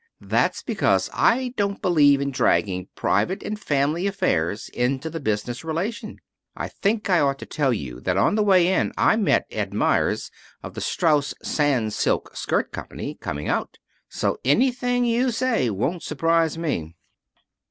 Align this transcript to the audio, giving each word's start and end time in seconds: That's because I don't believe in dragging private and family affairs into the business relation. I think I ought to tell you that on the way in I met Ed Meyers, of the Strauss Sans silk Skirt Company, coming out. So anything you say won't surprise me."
That's 0.19 0.63
because 0.63 1.11
I 1.13 1.53
don't 1.57 1.79
believe 1.79 2.21
in 2.21 2.31
dragging 2.31 2.87
private 2.95 3.43
and 3.43 3.59
family 3.59 4.07
affairs 4.07 4.67
into 4.69 5.11
the 5.11 5.19
business 5.19 5.63
relation. 5.63 6.17
I 6.55 6.69
think 6.69 7.07
I 7.07 7.19
ought 7.19 7.37
to 7.37 7.45
tell 7.45 7.71
you 7.71 7.99
that 8.01 8.17
on 8.17 8.33
the 8.33 8.41
way 8.41 8.65
in 8.67 8.93
I 8.97 9.15
met 9.15 9.45
Ed 9.51 9.75
Meyers, 9.75 10.31
of 10.63 10.73
the 10.73 10.81
Strauss 10.81 11.35
Sans 11.43 11.95
silk 11.95 12.35
Skirt 12.35 12.71
Company, 12.71 13.13
coming 13.13 13.47
out. 13.47 13.77
So 14.09 14.39
anything 14.43 15.05
you 15.05 15.29
say 15.29 15.69
won't 15.69 16.01
surprise 16.01 16.57
me." 16.57 16.95